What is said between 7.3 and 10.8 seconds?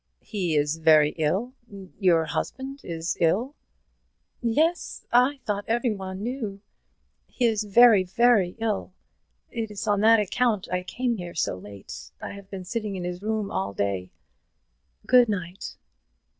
is very, very ill. It is on that account